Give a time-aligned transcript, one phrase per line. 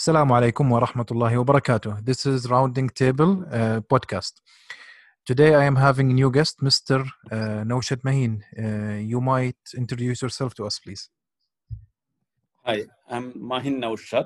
[0.00, 2.02] Assalamu alaikum wa rahmatullahi wa barakatuh.
[2.02, 4.40] This is Rounding Table uh, podcast.
[5.26, 7.04] Today I am having a new guest, Mr.
[7.30, 8.42] Uh, Naushad Mahin.
[8.58, 11.10] Uh, you might introduce yourself to us, please.
[12.64, 14.24] Hi, I'm Mahin Naushad.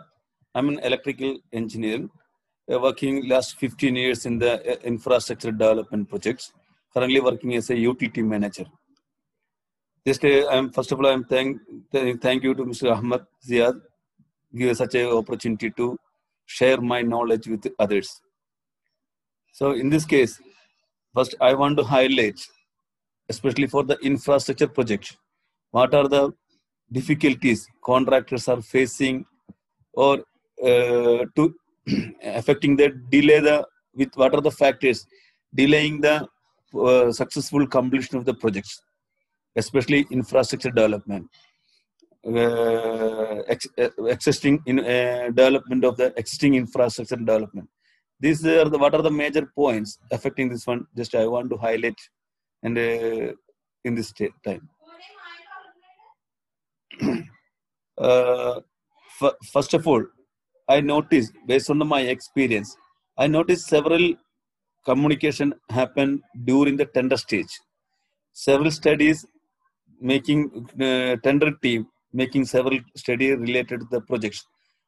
[0.55, 2.07] I'm an electrical engineer
[2.73, 6.53] uh, working last 15 years in the uh, infrastructure development projects.
[6.93, 8.67] Currently working as a UTT manager.
[10.07, 11.61] Just I'm first of all I'm thank
[12.23, 12.97] thank you to Mr.
[12.97, 13.81] Ahmad Ziad
[14.57, 15.99] give such an opportunity to
[16.47, 18.21] share my knowledge with others.
[19.53, 20.41] So in this case,
[21.15, 22.41] first I want to highlight,
[23.29, 25.17] especially for the infrastructure project,
[25.71, 26.33] what are the
[26.93, 29.25] difficulties contractors are facing
[29.93, 30.19] or
[30.63, 31.55] uh, to
[32.23, 35.07] affecting the delay the with what are the factors
[35.55, 36.27] delaying the
[36.79, 38.83] uh, successful completion of the projects
[39.57, 41.27] especially infrastructure development
[43.49, 47.69] ex- uh, existing in uh, development of the existing infrastructure development.
[48.21, 50.87] These are the what are the major points affecting this one?
[50.97, 51.99] Just i want to highlight
[52.63, 53.33] and uh,
[53.85, 54.13] in this
[54.47, 54.69] time.
[57.97, 58.61] Uh,
[59.53, 60.03] first of all
[60.69, 62.77] i noticed based on my experience
[63.17, 64.05] i noticed several
[64.89, 67.53] communication happen during the tender stage.
[68.33, 69.27] Several studies
[70.01, 70.41] making
[70.81, 74.47] uh, tender team making several studies related to the projects.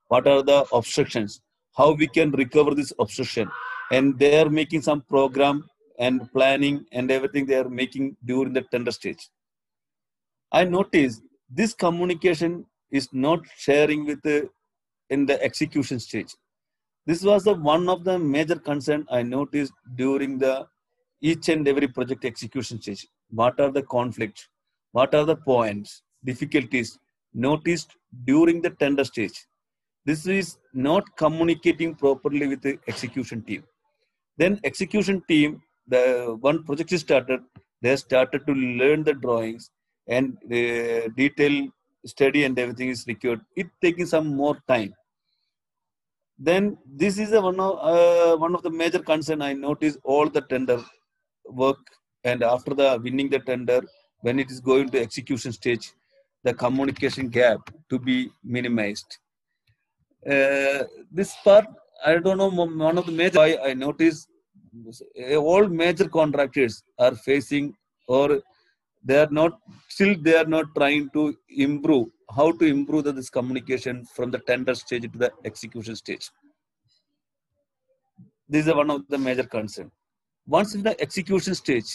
[0.08, 1.40] What are the obstructions?
[1.76, 3.50] How we can recover this obstruction?
[3.90, 5.64] And they are making some program
[5.98, 9.28] and planning and everything they are making during the tender stage.
[10.52, 14.48] I noticed this communication is not sharing with the
[15.10, 16.34] in the execution stage.
[17.06, 20.66] This was the one of the major concern i noticed during the
[21.20, 23.06] each and every project execution stage.
[23.30, 24.48] What are the conflicts?
[24.92, 26.98] What are the points difficulties
[27.36, 29.46] noticed during the tender stage.
[30.04, 33.64] This is not communicating properly with the execution team.
[34.38, 37.40] Then execution team the one project is started
[37.82, 39.70] they started to learn the drawings
[40.08, 41.68] and the detail
[42.04, 43.40] study and everything is required.
[43.56, 44.94] It taking some more time.
[46.38, 50.28] Then this is a one of uh, one of the major concern i notice all
[50.28, 50.80] the tender
[51.62, 51.78] work
[52.24, 53.80] and after the winning the tender
[54.20, 55.92] when it is going to execution stage
[56.46, 59.10] the communication gap to be minimized.
[60.34, 60.82] Uh,
[61.18, 61.66] this part
[62.04, 62.50] i don't know
[62.86, 64.26] one of the major i, I notice
[65.50, 67.66] all major contractors are facing
[68.08, 68.40] or
[69.04, 69.52] they are not
[69.88, 71.22] still they are not trying to
[71.66, 76.28] improve how to improve the, this communication from the tender stage to the execution stage.
[78.48, 79.90] This is one of the major concern.
[80.46, 81.90] Once in the execution stage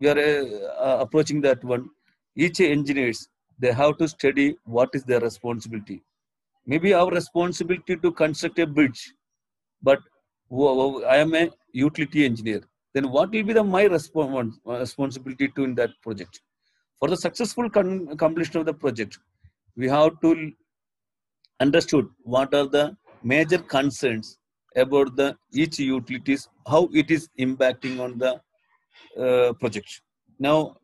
[0.00, 1.88] we are uh, approaching that one
[2.36, 3.28] each engineers
[3.60, 6.02] they have to study what is their responsibility.
[6.66, 9.12] Maybe our responsibility to construct a bridge
[9.82, 10.00] but
[11.14, 12.62] i am a utility engineer.
[12.92, 16.40] Then what will be the my respons- responsibility to in that project?
[16.98, 19.18] For the successful completion of the project
[19.76, 20.52] we have to
[21.60, 24.38] understood what are the major concerns
[24.76, 28.32] about the each utilities how it is impacting on the
[29.22, 30.02] uh, project.
[30.38, 30.76] Now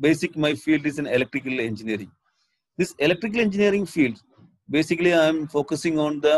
[0.00, 2.10] basic my field is in electrical engineering.
[2.78, 4.20] This electrical engineering field
[4.68, 6.34] basically i am focusing on the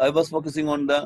[0.00, 0.98] i was focusing on the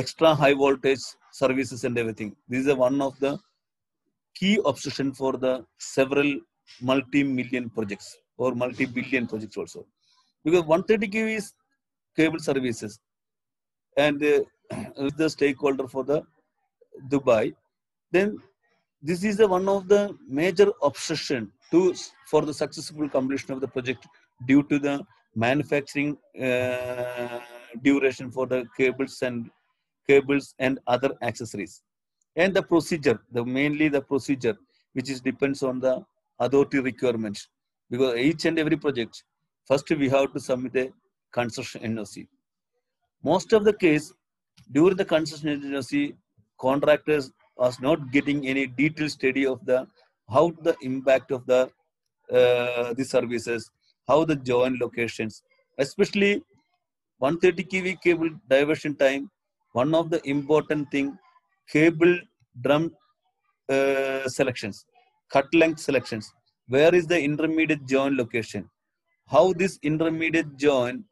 [0.00, 2.34] extra high voltage services and everything.
[2.48, 3.38] This is one of the
[4.34, 6.38] key obsession for the several
[6.80, 9.86] multi-million projects or multi-billion projects also.
[10.44, 11.52] Because 130 kV is
[12.16, 12.98] cable services
[13.96, 14.40] and uh,
[15.16, 16.22] the stakeholder for the
[17.08, 17.54] dubai
[18.12, 18.36] then
[19.02, 21.94] this is the one of the major obsession to
[22.30, 24.06] for the successful completion of the project
[24.46, 27.40] due to the manufacturing uh,
[27.82, 29.50] duration for the cables and
[30.08, 31.82] cables and other accessories.
[32.36, 34.56] And the procedure the mainly the procedure
[34.94, 36.04] which is depends on the
[36.40, 37.48] authority requirements.
[37.90, 39.22] Because each and every project
[39.66, 40.92] first we have to submit a
[41.32, 42.26] construction noc
[43.22, 44.12] most of the case
[44.72, 46.14] during the construction noc
[46.58, 49.78] contractors was not getting any detailed study of the
[50.34, 51.60] how the impact of the
[52.38, 53.70] uh, the services
[54.08, 55.42] how the joint locations
[55.78, 56.32] especially
[57.18, 59.30] 130 kV cable diversion time
[59.80, 61.08] one of the important thing
[61.74, 62.14] cable
[62.64, 62.84] drum
[63.74, 64.86] uh, selections
[65.30, 66.32] cut length selections.
[66.68, 68.68] Where is the intermediate joint location?
[69.28, 71.02] How this intermediate joint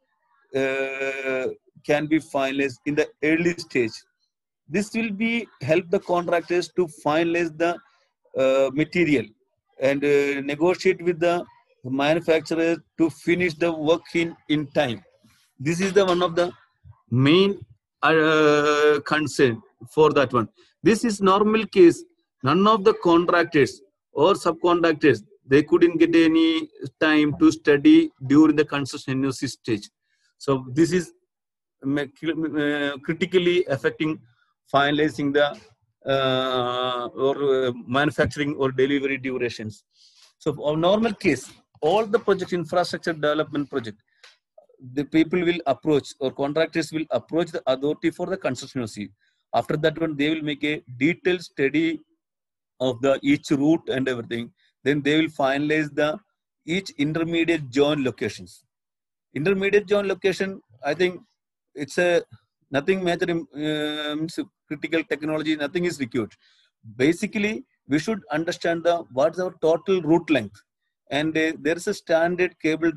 [0.55, 1.47] uh,
[1.85, 3.93] can be finalized in the early stage
[4.69, 7.77] this will be help the contractors to finalize the
[8.43, 9.27] uh, material
[9.81, 11.45] and uh, negotiate with the
[11.85, 15.03] manufacturer to finish the work in in time
[15.59, 16.53] this is the one of the
[17.11, 17.59] main
[18.03, 20.49] uh, concern for that one.
[20.83, 22.05] This is normal case.
[22.43, 23.81] None of the contractors
[24.13, 26.69] or subcontractors they couldn't get any
[27.01, 29.91] time to study during the construction stage.
[30.39, 31.13] So this is
[31.87, 34.21] uh, critically affecting
[34.73, 35.57] finalizing the
[36.07, 39.85] uh, or uh, manufacturing or delivery durations.
[40.39, 41.51] So, a normal case,
[41.81, 44.03] all the project infrastructure development project,
[44.93, 49.11] the people will approach or contractors will approach the authority for the construction NOC.
[49.55, 52.01] After that one, they will make a detailed study
[52.81, 54.53] of the each route and everything.
[54.83, 56.19] Then they will finalize the
[56.67, 58.65] each intermediate joint locations.
[59.35, 61.21] Intermediate joint location, I think
[61.75, 62.23] it's a
[62.77, 64.27] nothing major um,
[64.69, 66.33] critical technology, nothing is required.
[66.97, 70.61] Basically, we should understand the what's our total route length.
[71.11, 72.91] And uh, there is a standard cable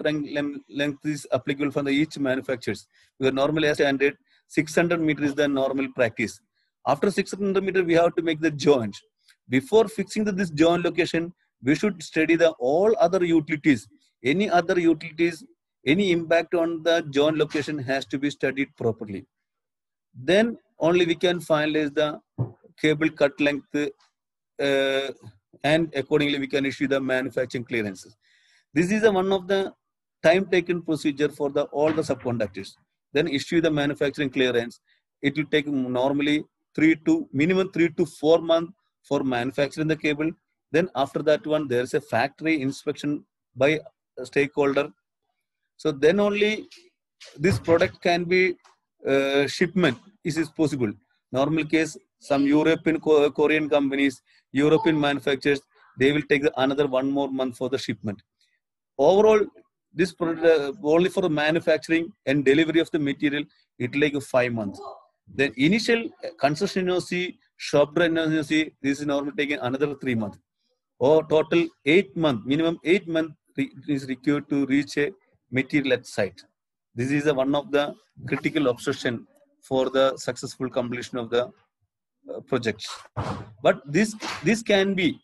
[0.79, 2.87] length, is applicable for the each manufacturers.
[3.19, 4.15] We are normally standard
[4.47, 6.39] 600 meter is the normal practice.
[6.87, 8.95] After 600 meter, we have to make the joint.
[9.49, 13.87] Before fixing the, this joint location, we should study the all other utilities.
[14.23, 15.43] Any other utilities,
[15.85, 19.25] any impact on the joint location has to be studied properly.
[20.17, 22.19] Then only we can finalize the
[22.81, 25.11] cable cut length uh,
[25.63, 28.15] and accordingly we can issue the manufacturing clearances.
[28.73, 29.73] This is a, one of the
[30.23, 32.71] time taken procedure for the all the subconductors.
[33.13, 34.79] Then issue the manufacturing clearance.
[35.21, 38.73] It will take normally three to minimum three to four months
[39.03, 40.31] for manufacturing the cable.
[40.71, 43.23] Then after that one, there is a factory inspection
[43.55, 43.79] by
[44.23, 44.89] stakeholder.
[45.77, 46.67] So then only
[47.37, 48.55] this product can be
[49.07, 49.97] uh, shipment
[50.27, 50.91] is, is possible.
[51.31, 54.21] Normal case, some European Korean companies,
[54.51, 55.61] European manufacturers,
[55.99, 58.21] they will take another one more month for the shipment.
[58.97, 59.41] Overall,
[59.93, 63.43] this product uh, only for the manufacturing and delivery of the material,
[63.79, 64.79] it will take five months.
[65.39, 66.09] Then initial
[66.39, 70.37] construction NOC, shop drawing NOC, this is normally taking another three months.
[70.99, 73.33] Or total eight month, minimum eight month
[73.87, 75.11] is required to reach a
[75.51, 76.41] material at site.
[76.95, 77.93] This is a, one of the
[78.27, 79.27] critical obsession
[79.67, 82.87] for the successful completion of the uh, project.
[83.63, 85.19] But this this can be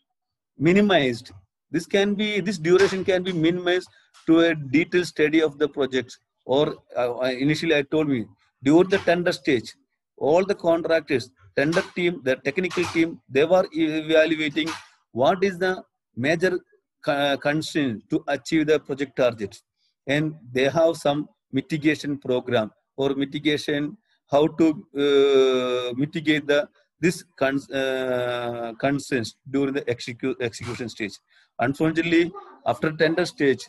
[0.58, 1.32] minimized.
[1.70, 3.88] This can be this duration can be minimized
[4.26, 6.18] to a detailed study of the project.
[6.46, 8.26] Or uh, initially I told me
[8.62, 9.74] during the tender stage,
[10.16, 14.68] all the contractors, tender team, the technical team, they were evaluating
[15.12, 15.82] what is the
[16.16, 16.58] major
[17.06, 19.62] uh, constraint to achieve the project targets,
[20.06, 23.96] and they have some mitigation program or mitigation
[24.34, 24.66] how to
[25.04, 26.60] uh, mitigate the
[27.04, 31.16] this cons, uh, concerns during the execute, execution stage.
[31.58, 32.32] Unfortunately,
[32.66, 33.62] after tender stage,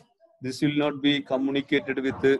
[0.44, 2.34] this will not be communicated with the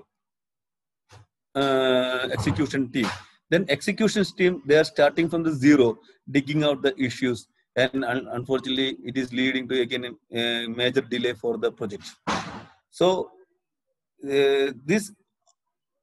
[1.62, 3.08] uh, execution team.
[3.50, 5.98] Then execution team, they are starting from the zero,
[6.30, 7.46] digging out the issues.
[7.76, 10.04] And un unfortunately, it is leading to again
[10.42, 12.06] a major delay for the project.
[12.90, 13.08] So
[14.24, 15.12] uh, this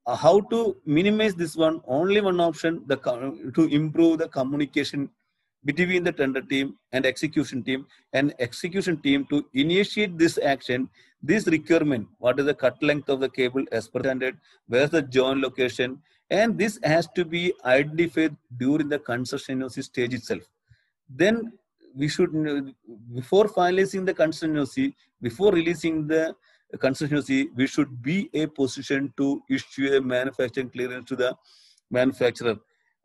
[0.06, 1.82] uh, how to minimize this one?
[1.88, 2.98] Only one option the
[3.56, 5.10] to improve the communication
[5.66, 7.86] between the tender team and execution team.
[8.12, 10.90] And execution team to initiate this action
[11.26, 15.02] this requirement what is the cut length of the cable as per standard where's the
[15.02, 20.42] joint location and this has to be identified during the construction stage itself.
[21.10, 21.54] Then
[21.96, 22.32] we should
[23.14, 26.36] before finalizing the construction before releasing the
[26.78, 31.36] constituency, we should be a position to issue a manufacturing clearance to the
[31.92, 32.56] manufacturer.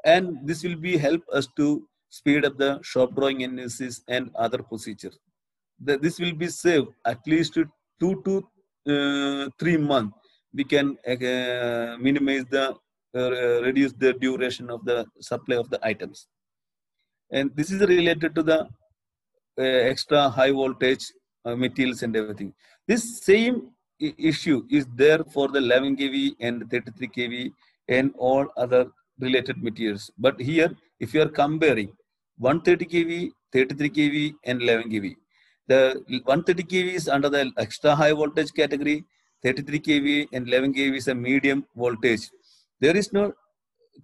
[0.05, 4.63] And this will be help us to speed up the shop drawing analysis and other
[4.63, 5.19] procedures.
[5.81, 7.59] The, this will be saved at least
[8.01, 8.49] two to
[8.89, 10.17] uh, three months.
[10.55, 12.77] We can uh, minimize the
[13.15, 16.27] uh, reduce the duration of the supply of the items.
[17.31, 21.05] And this is related to the uh, extra high voltage
[21.49, 22.52] uh, materials and everything.
[22.87, 23.57] This same
[24.00, 27.52] issue is there for the 11 kV and 33 kV
[27.88, 28.83] and all other
[29.19, 30.11] related materials.
[30.19, 31.90] But here, if you are comparing
[32.38, 35.17] 130 kV, 33 kV, and 11 kV,
[35.67, 35.81] the
[36.25, 39.05] 130 kV is under the extra high voltage category,
[39.43, 42.31] 33 kV and 11 kV is a medium voltage.
[42.81, 43.33] There is no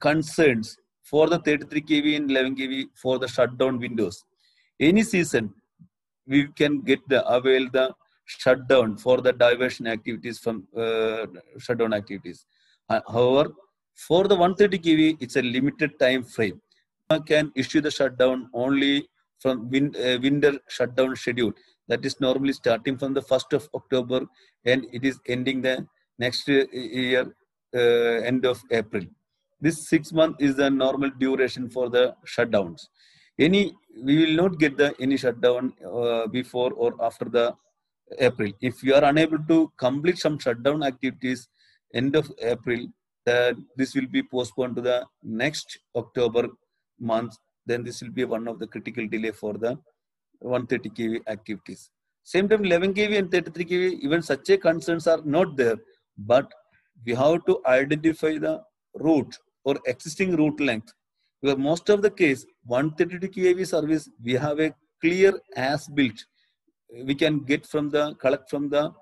[0.01, 4.25] concerns for the 33 kV and 11 kV for the shutdown windows.
[4.81, 5.53] Any season,
[6.27, 7.95] we can get the avail the
[8.27, 11.27] shutdown for the diversion activities from uh,
[11.59, 12.47] shutdown activities.
[12.89, 13.51] Uh, however,
[13.95, 16.61] for the 130 kV, it's a limited time frame.
[17.27, 19.07] Can issue the shutdown only
[19.39, 21.53] from win, uh, winter shutdown schedule.
[21.87, 24.23] That is normally starting from the 1st of October
[24.65, 25.87] and it is ending the
[26.19, 27.33] next year,
[27.75, 29.05] uh, end of April.
[29.65, 32.03] this six month is the normal duration for the
[32.33, 32.81] shutdowns
[33.47, 33.63] any
[34.03, 37.55] we will not get the any shutdown uh, before or after the
[38.19, 41.49] april if you are unable to complete some shutdown activities
[41.95, 42.81] end of april
[43.77, 46.49] this will be postponed to the next october
[46.99, 47.35] month
[47.67, 49.79] then this will be one of the critical delay for the
[50.41, 51.91] 130 kV activities.
[52.23, 55.77] Same time 11 kV and 33 kV, even such a concerns are not there,
[56.17, 56.51] but
[57.05, 58.63] we have to identify the
[58.95, 60.93] route or existing route length.
[61.45, 64.73] Because most of the case, 132 kV service, we have a
[65.03, 66.25] clear as built.
[67.05, 68.95] We can get from the collect from the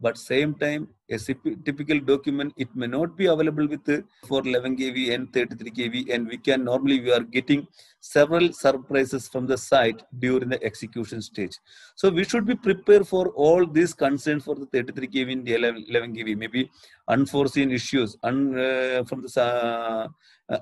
[0.00, 1.18] but same time a
[1.66, 3.86] typical document it may not be available with
[4.28, 7.66] for 11 kV and 33 kV and we can normally we are getting
[8.00, 11.58] several surprises from the site during the execution stage.
[11.96, 15.54] So we should be prepared for all these concerns for the 33 kV and the
[15.54, 16.70] 11, 11 kV maybe
[17.08, 20.08] unforeseen issues un, uh, from the uh,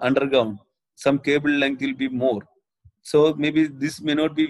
[0.00, 0.60] underground
[1.04, 2.42] some cable length will be more.
[3.02, 4.44] So maybe this may not be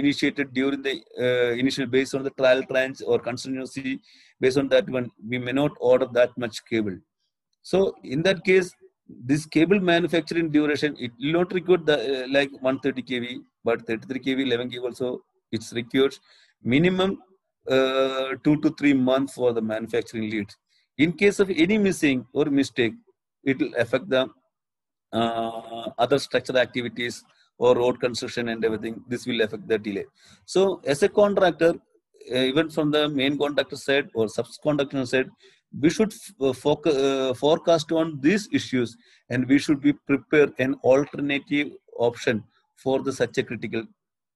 [0.00, 4.00] initiated during the uh, initial based on the trial trenches or continuously
[4.40, 6.96] based on that one we may not order that much cable.
[7.62, 8.70] So in that case
[9.30, 14.20] this cable manufacturing duration it will not require the uh, like 130 kV but 33
[14.26, 15.20] kV 11 kV also
[15.50, 16.14] it's required
[16.62, 17.18] minimum
[17.68, 20.48] uh, two to three months for the manufacturing lead.
[20.98, 22.94] In case of any missing or mistake
[23.42, 24.28] it will affect the uh,
[25.12, 27.24] other structural activities
[27.58, 30.06] or road construction and everything, this will affect the delay.
[30.46, 31.74] So as a contractor,
[32.32, 35.28] uh, even from the main contractor side or subcontractor side,
[35.78, 38.96] we should uh, focus, uh, forecast on these issues
[39.28, 42.42] and we should be prepared an alternative option
[42.76, 43.84] for the such a critical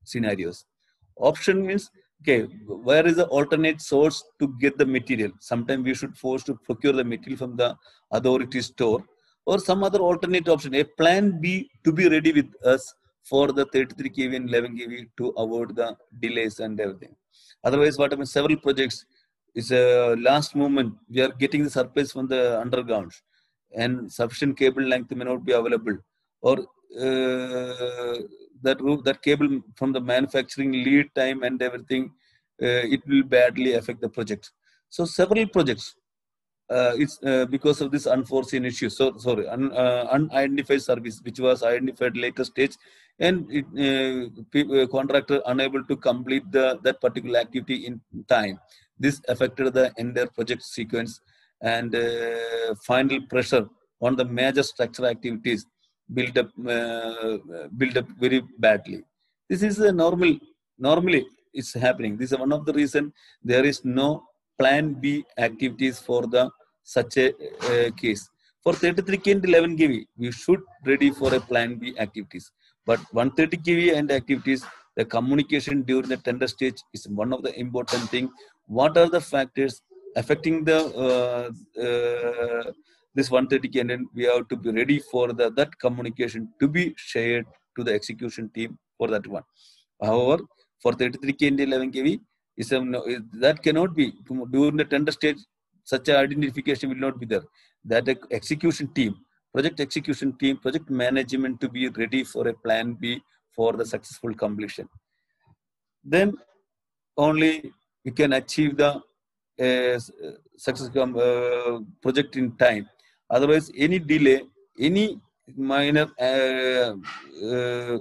[0.04, 0.66] scenarios.
[1.16, 1.90] Option means,
[2.22, 5.32] okay, where is the alternate source to get the material?
[5.40, 7.76] Sometimes we should force to procure the material from the
[8.12, 9.04] authority store
[9.46, 13.64] or some other alternate option, a plan B to be ready with us for the
[13.66, 17.14] 33 kV and 11 kV to avoid the delays and everything.
[17.62, 18.32] Otherwise, what happens?
[18.32, 19.04] Several projects
[19.54, 20.94] is a last moment.
[21.08, 23.12] We are getting the surface from the underground,
[23.74, 25.96] and sufficient cable length may not be available,
[26.42, 26.58] or
[26.98, 28.16] uh,
[28.62, 32.12] that that cable from the manufacturing lead time and everything,
[32.62, 34.50] uh, it will badly affect the project.
[34.90, 35.96] So several projects
[36.70, 38.88] uh, it's uh, because of this unforeseen issue.
[38.88, 42.76] So sorry, un, uh, unidentified service, which was identified later stage,
[43.18, 48.58] and it, uh, uh, contractor unable to complete the that particular activity in time.
[48.98, 51.20] This affected the entire project sequence
[51.60, 53.68] and uh, final pressure
[54.00, 55.66] on the major structural activities
[56.12, 56.50] build up
[57.76, 59.02] build up very badly.
[59.48, 60.38] This is a normal.
[60.78, 62.16] Normally, it's happening.
[62.16, 64.24] This is one of the reason there is no
[64.58, 66.50] plan B activities for the
[66.82, 67.28] such a
[67.70, 68.28] uh, case.
[68.62, 72.50] For 33 kV and 11 kV, we should ready for a plan B activities.
[72.86, 74.64] But 130 kV and activities,
[74.96, 78.30] the communication during the tender stage is one of the important thing.
[78.66, 79.82] What are the factors
[80.16, 82.72] affecting the uh, uh,
[83.14, 86.94] this 130 kV and we have to be ready for the, that communication to be
[86.96, 87.46] shared
[87.76, 89.42] to the execution team for that one.
[90.02, 90.42] However,
[90.82, 92.20] for 33 kV and 11 kV,
[92.56, 92.80] is a,
[93.34, 94.12] that cannot be.
[94.50, 95.38] During the tender stage
[95.84, 97.44] such identification will not be there.
[97.84, 99.16] That execution team
[99.52, 103.22] project execution team project management to be ready for a plan b
[103.54, 104.88] for the successful completion.
[106.02, 106.32] Then
[107.16, 107.72] only
[108.04, 108.90] we can achieve the
[109.64, 109.98] uh,
[110.56, 112.88] success uh, project in time.
[113.30, 114.42] Otherwise any delay
[114.78, 115.20] any
[115.56, 116.94] minor uh,
[117.50, 117.98] uh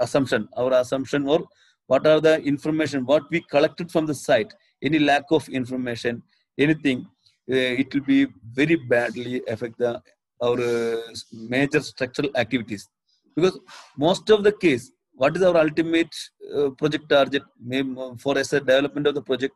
[0.00, 1.40] assumption our assumption or
[1.88, 3.04] what are the information?
[3.12, 4.52] What we collected from the site?
[4.88, 6.22] Any lack of information
[6.66, 6.98] anything
[7.50, 8.20] uh, it will be
[8.60, 9.92] very badly affect the
[10.46, 11.00] our uh,
[11.54, 12.82] major structural activities.
[13.34, 13.58] Because
[14.06, 14.84] most of the case
[15.20, 16.14] what is our ultimate
[16.56, 17.42] uh, project target?
[18.18, 19.54] For as a development of the project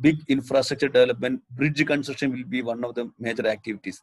[0.00, 4.00] big infrastructure development bridge construction will be one of the major activities.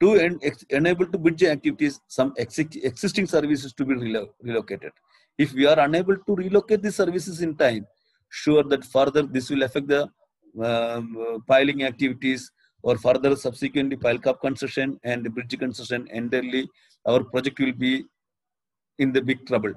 [0.00, 0.38] To en-
[0.70, 4.92] enable to bridge activities some ex- existing services to be relo- relocated
[5.38, 7.86] if we are unable to relocate the services in time,
[8.28, 10.08] sure that further this will affect the
[10.62, 12.50] um, piling activities
[12.82, 16.68] or further subsequently pile cap construction and bridge construction entirely
[17.06, 18.04] our project will be
[18.98, 19.72] in the big trouble.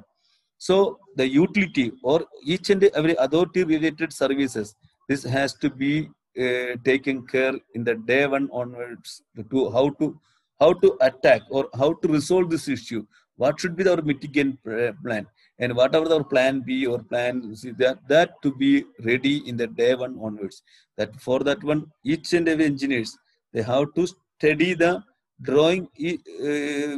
[0.57, 4.75] So the utility or each and every authority related services,
[5.07, 10.19] this has to be uh, taken care in the day one onwards to how to
[10.59, 13.05] how to attack or how to resolve this issue.
[13.37, 15.25] What should be our mitigation plan?
[15.59, 19.67] And whatever our plan B or plan C, that, that to be ready in the
[19.67, 20.63] day one onwards.
[20.97, 23.17] That for that one, each and every engineers,
[23.53, 25.03] they have to study the
[25.41, 26.97] drawing uh,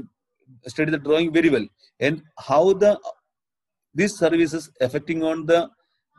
[0.67, 1.65] study the drawing very well.
[1.99, 2.99] And how the
[3.93, 5.69] these services affecting on the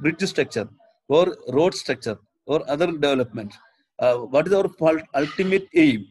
[0.01, 0.69] bridge structure
[1.09, 3.55] or road structure or other development.
[3.99, 4.67] Uh, what is our
[5.15, 6.07] ultimate aim?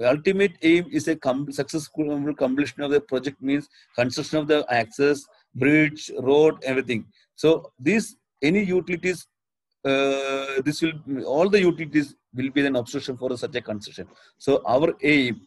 [0.00, 5.24] Ultimate aim is a com- successful completion of the project means construction of the access
[5.54, 7.06] bridge road everything.
[7.36, 9.26] So these any utilities
[9.84, 14.06] uh, this will all the utilities will be an obstruction for such a construction.
[14.38, 15.40] So our aim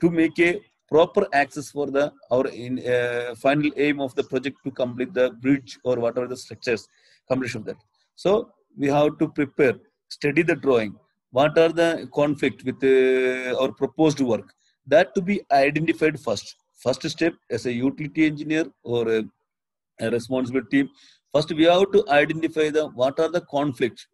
[0.00, 4.56] to make a proper access for the our in, uh, final aim of the project
[4.64, 6.86] to complete the bridge or whatever the structures
[7.28, 7.76] completion of that.
[8.16, 9.74] So we have to prepare
[10.08, 10.94] study the drawing.
[11.30, 14.52] What are the conflict with uh, our proposed work?
[14.86, 19.20] That to be identified first first step as a utility engineer or a,
[20.00, 20.88] a responsible team
[21.34, 24.06] first we have to identify the what are the conflicts.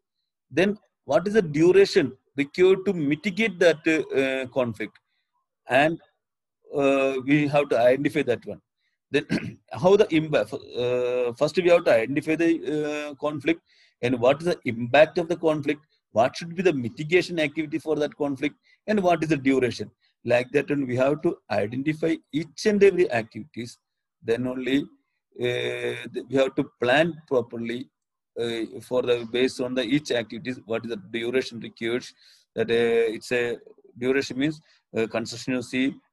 [0.50, 4.98] Then what is the duration required to mitigate that uh, conflict?
[5.68, 6.00] And
[6.74, 8.60] uh, we have to identify that one.
[9.10, 9.26] Then
[9.82, 13.60] how the impact uh, first we have to identify the uh, conflict
[14.02, 17.94] and what is the impact of the conflict what should be the mitigation activity for
[17.96, 18.56] that conflict
[18.88, 19.88] and what is the duration
[20.24, 23.78] like that and we have to identify each and every activities
[24.22, 24.78] then only
[25.40, 25.94] uh,
[26.28, 27.88] we have to plan properly
[28.40, 32.04] uh, for the based on the each activities what is the duration required
[32.54, 33.56] that uh, it's a
[33.98, 34.60] duration means
[34.96, 35.54] uh, construction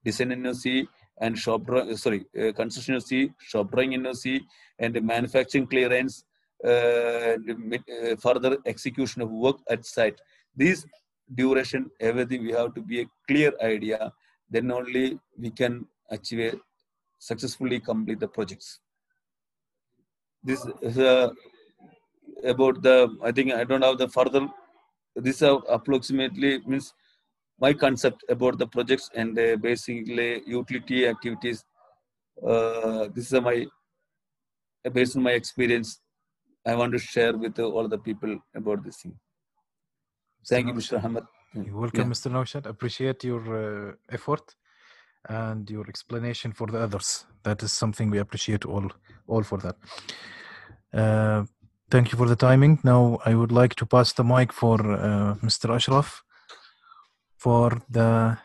[0.03, 0.87] design NOC,
[1.19, 4.41] and shop drawing, sorry, uh, construction NOC, shop drawing NOC,
[4.79, 6.23] and manufacturing clearance,
[6.63, 10.19] uh, uh, further execution of work at site.
[10.55, 10.85] These
[11.36, 14.12] duration, everything we have to be a clear idea.
[14.50, 16.57] Then only we can achieve a,
[17.19, 18.79] successfully complete the projects.
[20.43, 21.29] This is uh,
[22.43, 23.17] about the.
[23.24, 24.48] I think I don't have the further.
[25.15, 26.93] This uh, approximately means
[27.60, 31.65] my concept about the projects and uh, basically utility activities.
[32.46, 33.66] Uh, this is my
[34.94, 36.00] based on my experience.
[36.66, 39.18] I want to share with all the people about this thing.
[40.50, 41.03] Thank you, Mr.
[41.03, 41.25] Ahmed.
[41.53, 42.14] You're welcome, yeah.
[42.14, 42.31] Mr.
[42.31, 42.66] Naushad.
[42.66, 44.55] Appreciate your uh, effort
[45.27, 47.25] and your explanation for the others.
[47.44, 48.90] That is something we appreciate all,
[49.27, 49.75] all for that.
[50.94, 51.46] Uh,
[51.90, 52.79] thank you for the timing.
[52.83, 55.74] Now I would like to pass the mic for uh, Mr.
[55.75, 56.24] Ashraf
[57.38, 58.38] for the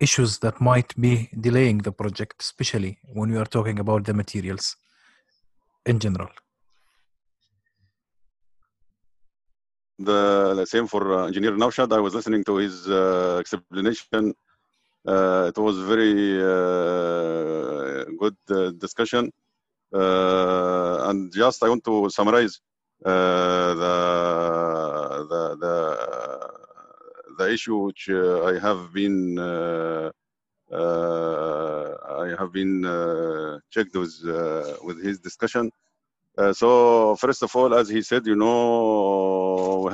[0.00, 4.76] issues that might be delaying the project, especially when we are talking about the materials
[5.86, 6.30] in general.
[10.04, 11.92] The, same for uh, Engineer Naushad.
[11.92, 14.34] I was listening to his uh, explanation.
[15.06, 16.14] Uh, it was very
[18.22, 18.36] good
[18.78, 19.30] discussion.
[19.92, 22.60] And just I want to summarize
[23.02, 23.74] the,
[25.28, 26.62] the, the
[27.38, 30.10] the issue which uh, I have been uh,
[30.72, 32.74] uh, I have been
[33.70, 34.14] checked with
[34.86, 35.70] with his discussion.
[36.60, 39.41] so first of all, as he said, you know,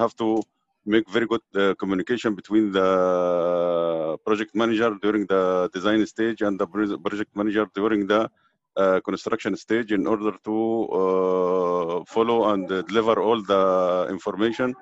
[0.03, 0.43] have to
[0.87, 6.67] make very good uh, communication between the project manager during the design stage and the
[6.67, 8.31] project manager during the
[8.77, 10.57] uh, construction stage in order to
[11.01, 14.75] uh, follow and deliver all the information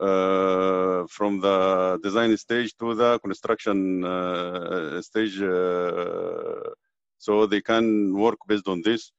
[0.00, 6.70] uh, from the design stage to the construction uh, stage uh,
[7.18, 9.12] so they can work based on this.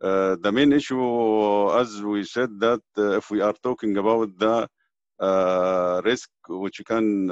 [0.00, 4.68] The main issue as we said that if we are talking about the
[5.20, 7.28] uh, risk which can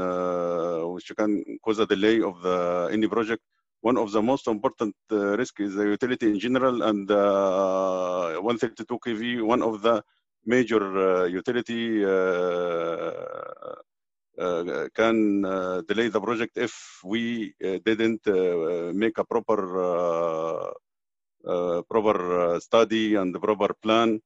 [0.95, 3.43] which can cause a delay of the any project.
[3.81, 9.63] One of the most important risk is the utility in general and 132 kV one
[9.63, 10.03] of the
[10.47, 12.09] major uh, utility uh,
[14.39, 15.43] uh, can
[15.87, 18.27] delay the project if we didn't
[18.95, 20.73] make a proper
[21.89, 24.21] proper study and the proper plan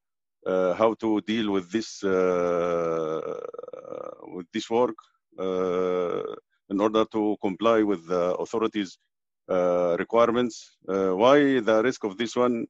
[0.45, 2.03] how to deal with this
[4.35, 4.95] with this work
[5.37, 8.97] in order to comply with the authorities'
[9.49, 10.77] uh, requirements.
[10.87, 12.65] Uh, why the risk of this one?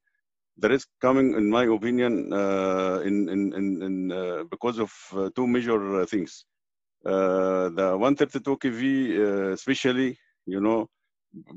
[0.57, 5.47] the risk coming, in my opinion, uh, in, in, in, uh, because of uh, two
[5.47, 6.45] major things.
[7.03, 10.87] the 132 kV, especially, you know,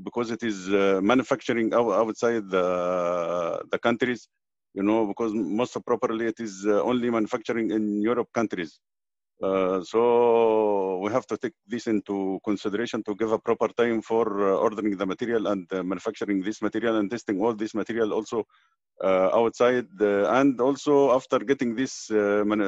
[0.03, 0.69] because it is
[1.03, 4.27] manufacturing outside the, the countries,
[4.75, 8.79] you know, because most properly it is only manufacturing in Europe countries.
[9.43, 14.25] Uh, so we have to take this into consideration to give a proper time for
[14.53, 18.45] uh, ordering the material and uh, manufacturing this material and testing all this material also
[19.03, 22.59] uh, outside and also after getting this uh, man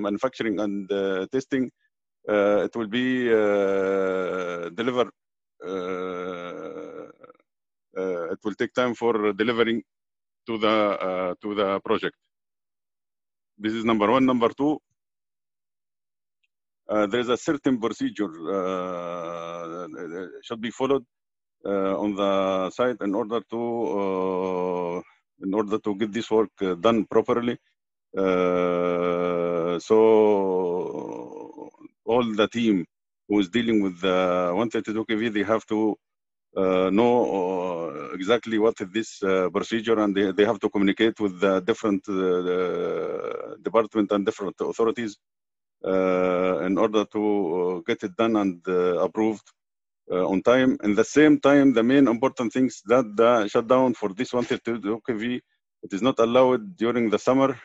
[0.00, 0.90] manufacturing and
[1.30, 1.70] testing
[2.26, 3.28] it will be
[4.80, 5.10] delivered
[7.94, 9.80] it will take time for delivering
[10.46, 12.16] to the to the project.
[13.58, 14.24] This is number one.
[14.24, 14.78] Number two,
[16.88, 19.86] uh, there is a certain procedure uh,
[20.42, 21.04] should be followed
[21.64, 25.02] uh, on the site in order to
[25.42, 26.50] in order to get this work
[26.80, 27.56] done properly.
[29.88, 29.98] so
[32.04, 32.84] all the team
[33.28, 36.09] who is dealing with the 132 kV, they have to uh,
[36.56, 41.20] Uh, know uh, exactly what is this uh, procedure and they, they have to communicate
[41.20, 45.16] with the different uh, department and different authorities
[45.86, 48.66] uh, in order to get it done and
[49.00, 49.44] approved
[50.10, 50.76] on time.
[50.82, 55.40] In the same time, the main important things that the shutdown for this 132 kV,
[55.84, 57.56] it is not allowed during the summer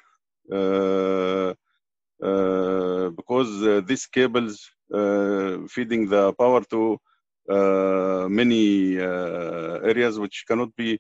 [3.18, 4.70] because these cables
[5.70, 6.98] feeding the power to uh,
[7.50, 11.00] many uh, areas which cannot be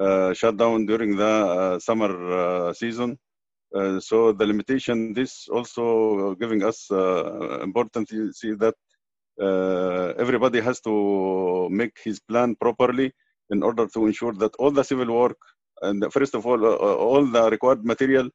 [0.00, 3.18] uh, shut down during the summer season.
[4.00, 6.90] so the limitation, this also giving us
[7.62, 8.74] important see that
[10.18, 13.12] everybody has to make his plan properly
[13.50, 15.38] in order to ensure that all the civil work
[15.82, 18.28] and first of all, all the required material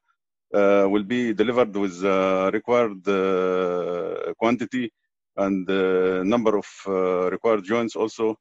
[0.54, 4.90] uh, will be delivered with uh, required uh, quantity
[5.36, 8.36] and uh, number of uh, required joints also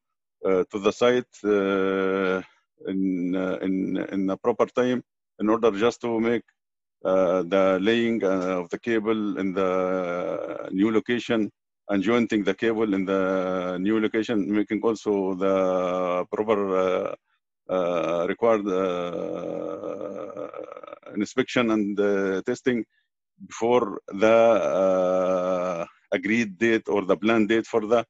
[0.46, 5.04] uh, to the site in, in, in a proper time
[5.40, 6.44] in order just to make
[7.02, 11.52] the laying of the cable in the new location
[11.90, 17.16] and jointing the cable in the new location, making also the proper
[17.70, 20.48] uh, required uh,
[21.16, 22.84] inspection and uh, testing
[23.48, 28.06] before the agreed date or the planned date for the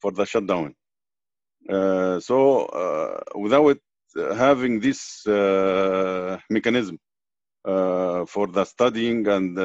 [0.00, 0.74] for the shutdown.
[2.20, 2.38] so
[3.34, 3.78] without
[4.36, 5.00] having this
[6.56, 6.98] mechanism
[8.34, 9.56] for the studying and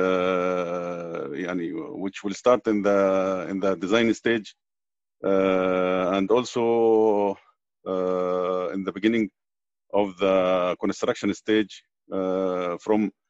[1.46, 1.68] yani,
[2.04, 4.56] which will start in the in the design stage
[5.24, 7.38] and also
[7.88, 9.30] uh, in the beginning
[9.94, 13.21] of the construction stage uh, from uh,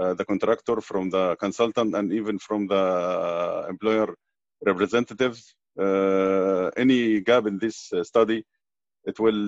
[0.00, 4.08] Uh, the contractor, from the consultant, and even from the uh, employer
[4.64, 5.54] representatives.
[5.78, 8.42] Uh, any gap in this study,
[9.04, 9.44] it will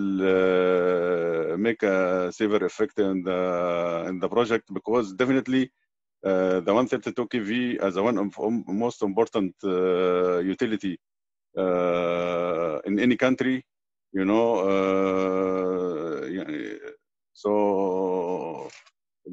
[1.57, 5.71] make a severe effect in the in the project because definitely
[6.25, 10.97] uh, the 132 kV as one of um, most important uh, utility
[11.59, 13.65] uh, in any country
[14.12, 14.47] you know
[17.33, 17.51] so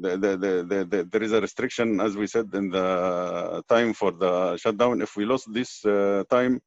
[0.02, 4.12] the, the, the, the, there is a restriction as we said in the time for
[4.12, 5.02] the shutdown.
[5.02, 6.60] If we lost this uh, time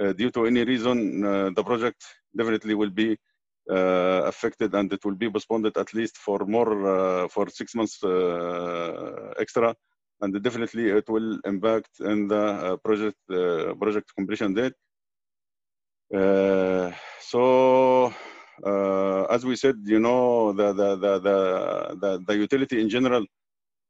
[0.00, 2.04] uh, due to any reason uh, the project
[2.36, 3.16] definitely will be
[3.68, 7.98] affected and it will be postponed at least for more for six months
[9.38, 9.74] extra.
[10.20, 13.18] And definitely it will impact in the project
[13.80, 14.74] project completion date.
[16.14, 18.12] Uh, so uh,
[18.64, 21.18] Uh, as we said, you know, the the the
[22.00, 23.24] the, the, utility in general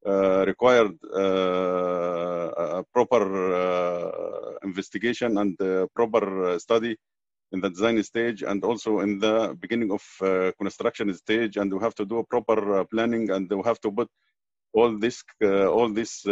[0.05, 3.22] uh, required uh, a proper
[3.55, 5.57] uh, investigation and
[5.94, 6.96] proper study
[7.52, 10.02] in the design stage and also in the beginning of
[10.59, 14.09] construction stage, and we have to do a proper planning and we have to put
[14.72, 16.22] all this all these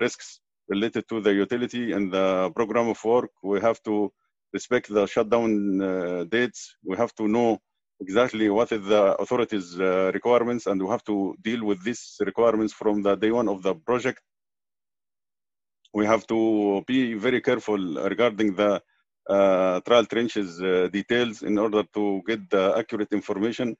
[0.00, 3.30] risks related to the utility and the program of work.
[3.42, 4.12] We have to
[4.52, 6.76] respect the shutdown uh, dates.
[6.84, 7.58] We have to know
[8.00, 12.72] exactly what is the authorities' uh, requirements, and we have to deal with these requirements
[12.72, 14.20] from the day one of the project.
[15.94, 17.80] We have to be very careful
[18.12, 18.82] regarding the
[19.28, 23.76] uh, trial trenches uh, details in order to get the accurate information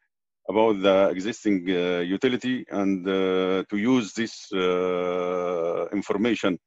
[0.49, 4.35] about the existing uh, utility and uh, to use this
[5.93, 6.59] information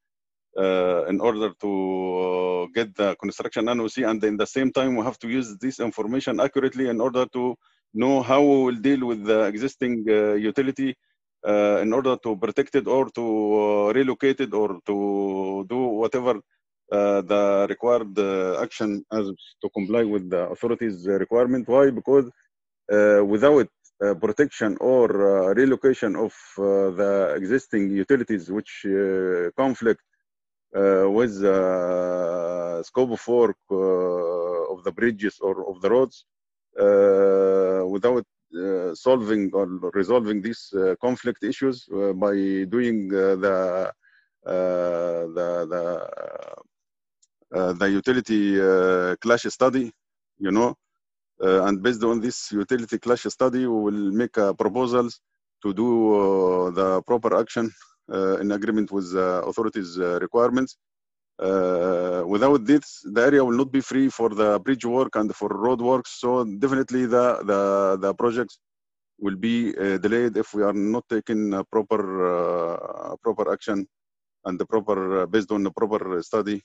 [1.08, 1.70] in order to
[2.26, 4.08] uh, get the construction NOC.
[4.08, 7.54] And in the same time, we have to use this information accurately in order to
[7.94, 10.94] know how we will deal with the existing uh, utility
[11.84, 16.40] in order to protect it or to relocate it or to do whatever
[16.92, 19.26] uh, the required uh, action as
[19.60, 22.30] to comply with the authorities requirement why because
[22.92, 23.66] uh, without
[24.20, 25.08] protection or
[25.54, 28.86] relocation of the existing utilities which
[29.56, 30.15] conflict uh,
[31.18, 36.24] with the scope of work uh, of the bridges or of the roads
[36.78, 38.24] uh, without
[38.94, 42.34] solving or resolving these conflict issues by
[42.68, 43.92] doing the
[44.44, 46.56] the the
[47.54, 49.92] uh, the utility uh, clash study
[50.38, 50.74] you know.
[51.42, 55.20] Uh, and based on this utility clash study, we will make uh, proposals
[55.62, 60.76] to do uh, the proper action uh, in agreement with authorities' uh, requirements.
[61.38, 65.48] Uh, without this, the area will not be free for the bridge work and for
[65.48, 66.18] road works.
[66.20, 68.58] So definitely, the the, the projects
[69.18, 72.00] will be uh, delayed if we are not taking uh, proper
[72.32, 73.86] uh, proper action
[74.46, 76.62] and the proper uh, based on the proper study.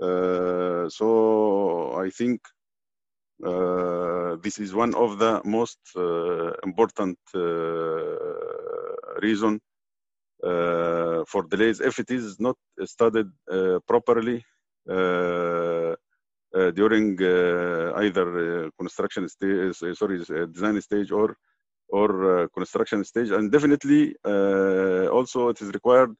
[0.00, 2.40] Uh, so I think
[3.44, 7.40] uh, this is one of the most uh, important uh,
[9.20, 9.60] reason
[10.42, 14.44] uh, for delays if it is not studied uh, properly
[14.88, 15.94] uh,
[16.54, 20.18] uh, during uh, either construction stage, sorry,
[20.52, 21.36] design stage or
[21.88, 26.14] or construction stage, and definitely also it is required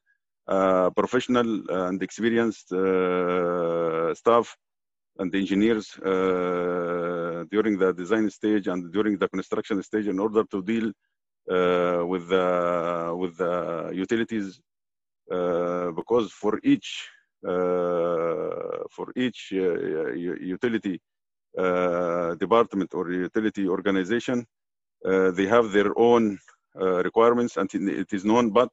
[0.95, 4.55] professional and experienced staff
[5.19, 5.87] and engineers
[7.53, 10.91] during the design stage and during the construction stage in order to deal
[11.47, 14.59] with the with the utilities
[15.31, 17.07] uh, because for each
[17.47, 20.11] uh, for each uh,
[20.57, 20.99] utility
[21.57, 24.45] uh, department or utility organization
[25.05, 26.37] uh, they have their own
[26.79, 28.69] uh, requirements and it is known but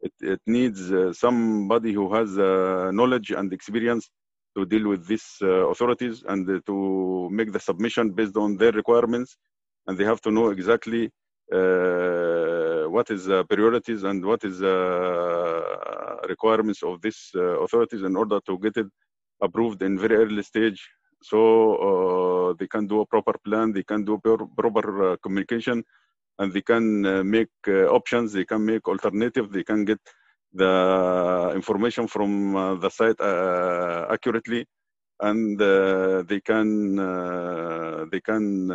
[0.00, 4.10] it, it needs uh, somebody who has uh, knowledge and experience
[4.56, 8.72] to deal with these uh, authorities and uh, to make the submission based on their
[8.72, 9.36] requirements.
[9.86, 11.10] And they have to know exactly
[11.52, 18.16] uh, what is uh, priorities and what is uh, requirements of these uh, authorities in
[18.16, 18.86] order to get it
[19.40, 20.80] approved in very early stage?
[21.22, 21.38] So
[21.88, 24.18] uh, they can do a proper plan they can do
[24.56, 25.84] proper uh, communication
[26.38, 30.00] and they can uh, make uh, options they can make alternative they can get
[30.52, 33.20] the information from the site
[34.10, 34.66] accurately
[35.20, 35.58] and
[36.28, 36.96] they can
[38.10, 38.68] they can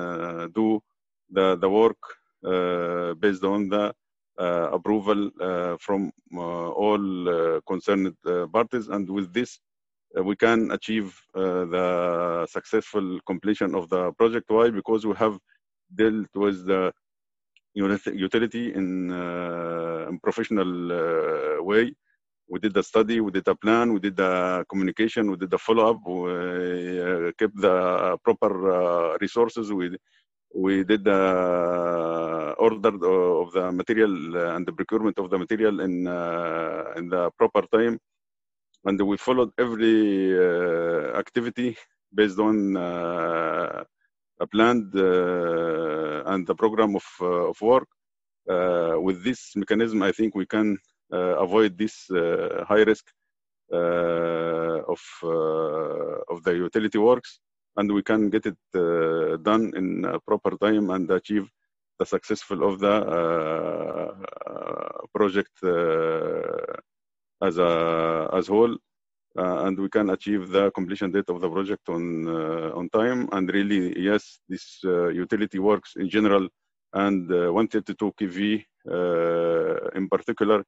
[0.53, 0.81] do
[1.29, 3.93] the the work based on the
[4.39, 8.87] uh, approval uh, from uh, all uh, concerned uh, parties.
[8.87, 9.59] And with this
[10.17, 14.49] uh, we can achieve uh, the successful completion of the project.
[14.49, 14.69] Why?
[14.69, 15.37] Because we have
[15.93, 16.93] dealt with the
[17.73, 21.93] utility in, uh, professional uh, way.
[22.49, 25.57] We did the study, we did the plan, we did the communication, we did the
[25.57, 29.95] follow-up, we uh, kept the proper uh, resources, we
[30.53, 36.07] we did the order of the material uh, and the procurement of the material in
[36.07, 37.99] uh, in the proper time,
[38.85, 41.77] and we followed every uh, activity
[42.13, 43.83] based on uh,
[44.39, 47.87] a planned uh, and the program of uh, of work.
[49.07, 50.77] With this mechanism, I think we can
[51.11, 52.07] avoid this
[52.69, 53.05] high risk
[53.71, 55.01] of
[56.33, 57.39] of the utility works,
[57.77, 61.47] and we can get it uh, done in a proper time and achieve
[61.99, 64.11] the successful of the uh,
[64.51, 68.75] uh, project uh, as a as whole.
[69.37, 73.29] Uh, and we can achieve the completion date of the project on uh, on time.
[73.31, 76.49] And really, yes, this uh, utility works in general,
[76.93, 80.63] and uh, 132 kV uh, in particular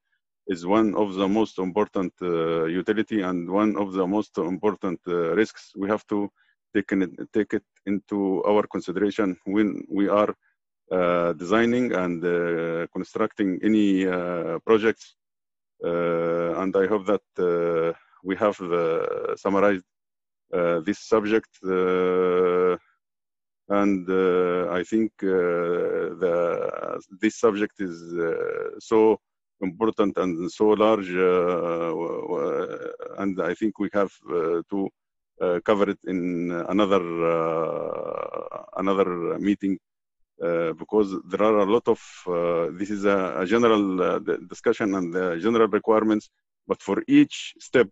[0.48, 5.34] is one of the most important uh, utility and one of the most important uh,
[5.36, 6.30] risks we have to
[6.74, 10.34] take it, take it into our consideration when we are
[10.92, 15.16] uh, designing and uh, constructing any uh, projects.
[15.84, 19.86] Uh, and I hope that uh, we have uh, summarized
[20.86, 21.50] this subject.
[23.70, 24.08] And
[24.70, 26.30] I think the,
[27.22, 28.16] this subject is
[28.80, 29.20] so
[29.62, 31.10] important and so large,
[33.18, 34.12] and I think we have
[34.70, 34.90] to
[35.70, 36.20] cover it in
[36.70, 37.04] another
[37.36, 39.78] uh, another meeting
[40.44, 44.20] uh, because there are a lot of uh, this is a, a general uh,
[44.54, 46.30] discussion and the general requirements,
[46.68, 47.88] but for each step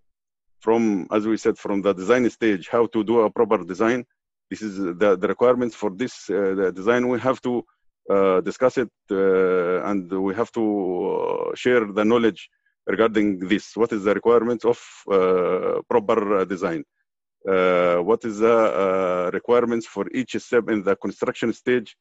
[0.59, 4.05] from as we said from the design stage how to do a proper design
[4.51, 7.07] this is the, the requirements for this uh, design.
[7.07, 7.63] We have to
[8.09, 12.49] uh, discuss it uh, and we have to uh, share the knowledge
[12.85, 13.77] regarding this.
[13.77, 14.77] What is the requirements of
[15.09, 16.83] uh, proper uh, design?
[16.83, 17.00] uh,
[17.43, 21.95] what is the uh, requirements for each step in the construction stage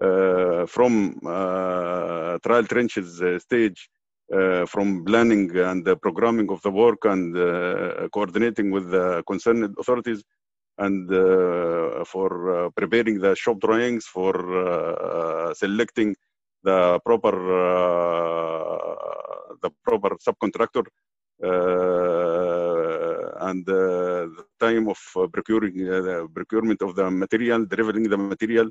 [0.00, 3.88] uh, from uh, trial trenches uh, stage
[4.34, 9.74] uh, from planning and the programming of the work and uh, coordinating with the concerned
[9.78, 10.22] authorities
[10.78, 14.34] and uh, for uh, preparing the shop drawings for
[14.66, 16.14] uh, selecting
[16.62, 18.94] the proper uh,
[19.62, 20.84] the proper subcontractor
[21.44, 22.65] uh,
[23.48, 24.98] and the time of
[25.32, 28.68] procuring the procurement of the material, delivering the material,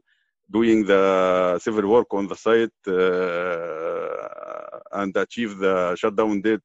[0.50, 2.82] doing the civil work on the site,
[5.00, 6.62] and achieve the shutdown date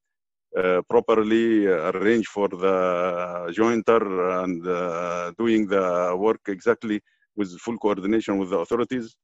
[0.56, 2.76] uh, properly arrange for the
[3.56, 4.02] jointer
[4.42, 7.00] and uh, doing the work exactly
[7.36, 9.14] with full coordination with the authorities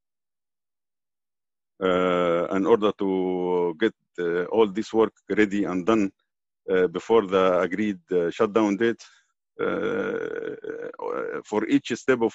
[1.83, 3.95] uh, in order to get
[4.53, 6.13] all this work ready and done
[6.69, 9.03] Uh, before the agreed uh, shutdown date.
[9.61, 10.57] Uh,
[11.45, 12.35] for each step of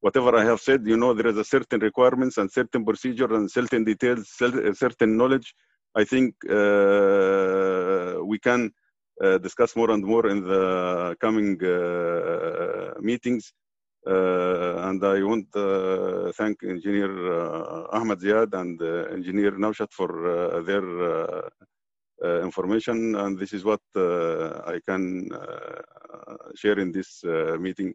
[0.00, 3.50] whatever I have said, you know, there is a certain requirements and certain procedure and
[3.50, 5.52] certain details, certain knowledge
[5.94, 8.72] I think uh, we can
[9.22, 13.52] uh, discuss more and more in the coming uh, meetings.
[14.06, 17.10] and I want to thank Engineer
[17.92, 18.80] Ahmed Ziad and
[19.12, 20.86] Engineer Naushat for their
[22.20, 23.14] information.
[23.14, 25.28] And this is what I can
[26.54, 27.22] share in this
[27.58, 27.94] meeting.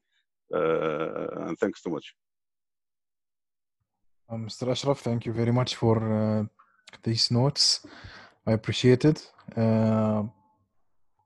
[0.52, 2.14] and thanks so much.
[4.30, 4.70] Um, Mr.
[4.70, 6.44] Ashraf, thank you very much for uh,
[7.04, 7.86] these notes.
[8.46, 9.32] I appreciate it.
[9.56, 10.24] Uh,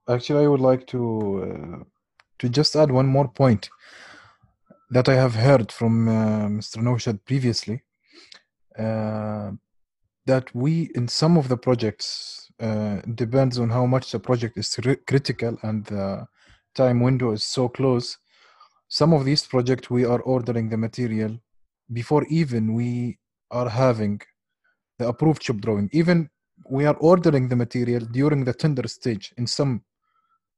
[0.08, 1.02] actually, I would like to
[1.44, 1.84] uh,
[2.38, 3.70] to just add one more point
[4.92, 6.78] that I have heard from uh, Mr.
[6.78, 7.82] Noshad previously.
[8.78, 9.52] Uh,
[10.28, 14.80] that we, in some of the projects, uh, depends on how much the project is
[15.08, 16.28] critical and the
[16.76, 18.18] time window is so close.
[18.88, 21.40] Some of these projects we are ordering the material
[21.92, 23.18] before even we
[23.50, 24.22] are having
[25.00, 25.90] the approved shop drawing.
[25.92, 26.30] Even
[26.70, 29.84] we are ordering the material during the tender stage in some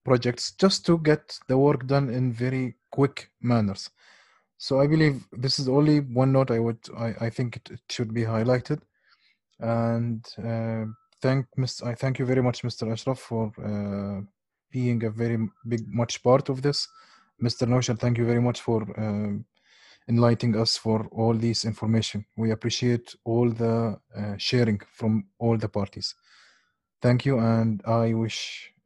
[0.04, 3.89] projects just to get the work done in very quick manners.
[4.58, 7.82] So I believe this is only one note I would I, I think it, it
[7.89, 8.82] should be highlighted.
[9.60, 10.86] And uh,
[11.23, 11.88] thank Mr.
[11.91, 12.91] I thank you very much, Mr.
[12.91, 14.17] Ashraf, for uh,
[14.71, 15.38] being a very
[15.71, 16.88] big much part of this.
[17.41, 17.63] Mr.
[17.71, 19.33] Noshad, thank you very much for uh,
[20.09, 22.25] enlightening us for all this information.
[22.36, 23.75] We appreciate all the
[24.19, 26.13] uh, sharing from all the parties.
[27.01, 28.38] Thank you, and I wish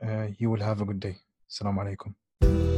[0.07, 1.15] uh, you will have a good day.
[1.49, 2.76] Assalamu alaikum.